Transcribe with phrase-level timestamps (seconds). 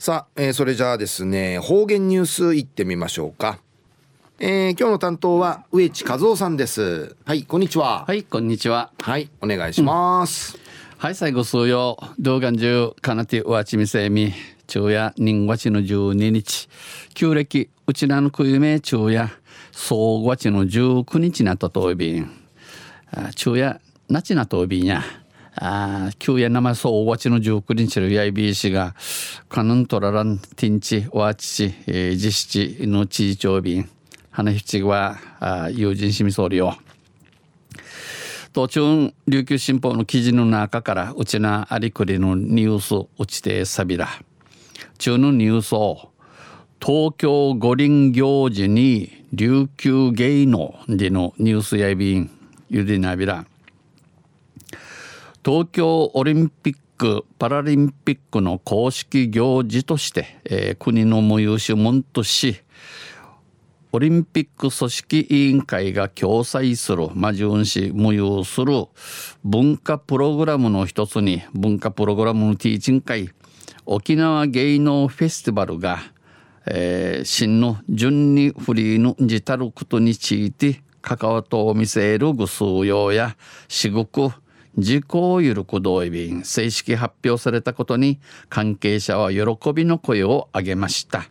[0.00, 3.58] さあ、えー、それじゃあですね方言ニュースいってみましょうか、
[4.38, 7.16] えー、今日の担当は植地和夫さんです。
[7.26, 8.06] はいこんにちは。
[8.06, 8.92] はいこんにちは。
[8.98, 10.62] はいお願いします、うん、
[10.96, 14.32] はい最後数曜動画中かなてうわちみせみ
[14.66, 16.70] 昼夜人月の12日。
[17.12, 19.30] 旧暦うちなのくゆめ昼夜
[19.70, 22.30] 総月の19日なったといびん。
[23.36, 23.78] 昼夜
[24.08, 25.04] なちなといびんや
[25.62, 28.94] あ旧夜生そうおわちの19日のやいびいしが
[29.50, 33.86] カヌントラランティンチワチチ、えー、実質の地長便
[34.30, 35.18] 花ひちは
[35.70, 36.78] 友人しみそうりよ。
[38.54, 44.08] 途中琉球新報の記事の中からうちなありくりのニュースうちてさびら。
[44.96, 46.10] 中のニュースを
[46.80, 52.30] 東京五輪行事に琉球芸能でのニュースやいびん
[52.70, 53.44] ゆでなびら。
[55.42, 62.60] 東京オリンピック・パラリンピックの公式行事として、えー、国の無有種門とし
[63.90, 68.88] オリンピック組織委員会が共催するマジュン市無有する
[69.42, 73.30] 文化プログラムの一つに文化プログラムのティーチン会
[73.86, 76.00] 沖縄芸能フェスティバルが、
[76.66, 84.34] えー、真の順にフリーの自たることについて関わとを見せるぐ数用や至極
[84.76, 91.24] 自公ゆるく同意便正式発表されたことに関係者は喜びの声を上げました。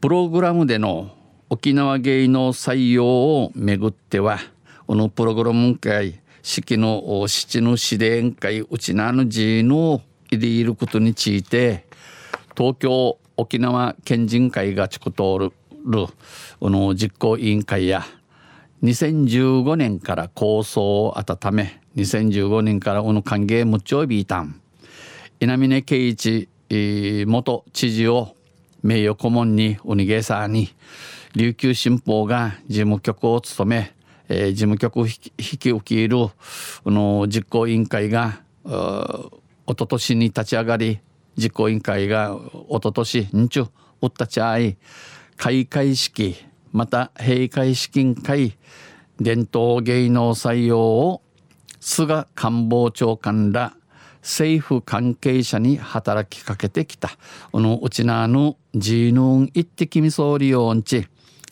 [0.00, 1.16] プログラムでの
[1.48, 4.38] 沖縄芸能採用をめぐっては
[4.86, 11.86] このプログラム会式の七の指令会うちなの字の入りいることについて
[12.56, 15.52] 東京沖縄県人会が地区通る
[16.58, 18.04] この実行委員会や
[18.82, 24.60] 2015年から構想を温め2015年からこの歓迎無調ビータン
[25.38, 28.34] 稲峰圭一元知事を
[28.82, 30.74] 名誉顧問におにげさに
[31.34, 33.94] 琉球新報が事務局を務め、
[34.28, 36.16] えー、事務局を引き受ける
[36.84, 41.00] の実行委員会がおととしに立ち上がり
[41.36, 42.36] 実行委員会が
[42.68, 44.76] おととしんちゅうったちゃい
[45.36, 46.36] 開会式
[46.72, 48.56] また閉会資金会
[49.20, 51.22] 伝統芸能採用を
[51.80, 53.74] 菅官房長官ら
[54.22, 57.10] 政府関係者に働きかけてきた。
[57.50, 61.06] このうちなのジーヌン一滴み総理用んち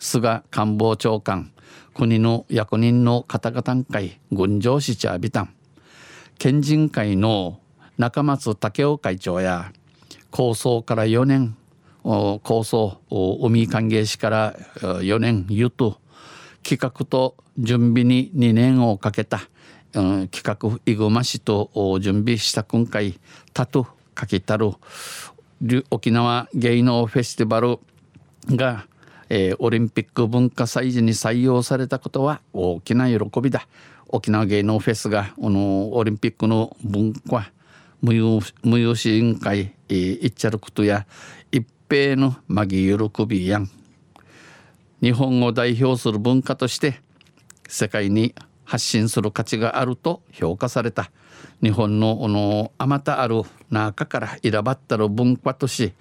[0.00, 1.52] 菅官房長官
[1.94, 5.54] 国の役人の方々会群青市茶ビタン
[6.38, 7.60] 県人会の
[7.96, 9.72] 中松武雄会長や
[10.30, 11.56] 構想から4年
[12.04, 13.00] 構想
[13.42, 15.98] 海歓迎士から4年ゆと
[16.62, 19.40] 企画と準備に2年をかけた、
[19.94, 21.70] うん、企画イグマ市と
[22.00, 23.18] 準備した今回
[23.52, 24.72] タトかけたる
[25.90, 27.78] 沖縄芸能フェスティバル
[28.50, 28.86] が、
[29.30, 33.66] えー、オリンピック文化祭事に採用されたことは大きな喜びだ。
[34.08, 37.50] 沖縄芸能フェスがこのオリンピックの文化
[38.00, 41.06] 無有無有委員会、えー、いっちゃることや
[41.50, 43.70] 一平のまぎ喜びやん。
[45.02, 47.00] 日本を代表する文化として
[47.68, 48.34] 世界に
[48.64, 51.10] 発信する価値があると評価された。
[51.62, 55.92] 日本のあまたある中から選ばったる文化とし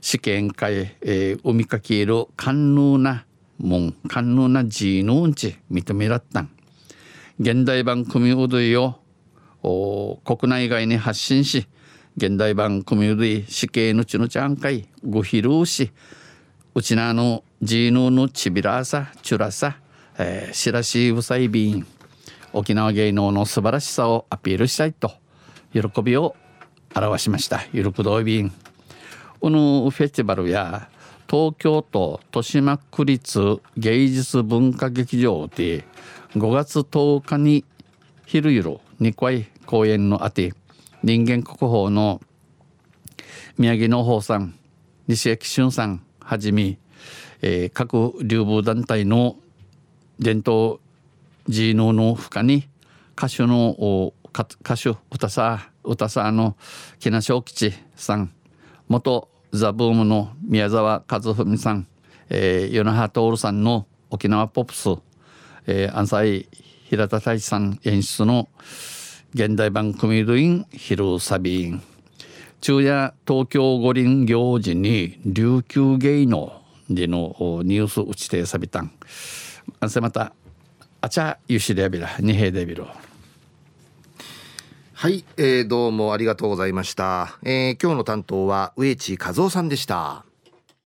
[0.00, 3.26] 試験会、えー、みかける寛容な
[3.58, 6.50] もん寛容な自のうんち認めらったん。
[7.38, 8.94] 現代版組うどいを
[10.24, 11.68] 国内外に発信し
[12.16, 15.90] 現代版組類死刑のちのちゃんかいごひるうし
[16.74, 19.76] うちなのジーヌのちびらさちゅらさ、
[20.18, 21.86] えー、しらしうさいびん
[22.52, 25.12] 沖縄芸能の素晴らしさをアピールしたいと
[25.74, 26.34] 喜びを
[26.94, 27.66] 表しました。
[27.74, 28.50] ゆるくどいびん。
[29.40, 30.88] このフェスティバルや
[31.28, 35.84] 東京都豊島区立芸術文化劇場で
[36.34, 37.64] 5月10日に
[38.24, 40.54] 昼夜2回公演のあて
[41.06, 42.20] 人間国宝の
[43.58, 44.58] 宮城農法さん
[45.06, 46.80] 西駅俊さんはじめ、
[47.42, 49.36] えー、各流舞団体の
[50.18, 50.80] 伝統
[51.48, 52.68] 寺能の負荷に
[53.16, 56.56] 歌手の歌手歌さ歌さの
[56.98, 58.32] 木梨正吉さん
[58.88, 61.86] 元ザ・ブームの宮沢和文さん、
[62.30, 64.88] えー、与那覇徹さんの沖縄ポップス、
[65.68, 66.48] えー、安西
[66.90, 68.48] 平田太一さん演出の
[69.34, 71.82] 現代版組類昼サビン。
[72.60, 78.92] 昼夜東京五輪行事に琉球芸能でのニュース打ちてさびたん。
[79.80, 80.32] あせまた
[81.00, 82.84] あちゃゆしレビラ二平デビル
[84.92, 90.25] はい、えー、どうもありがとうございました、えー、今日の担当は植地和夫さんでした。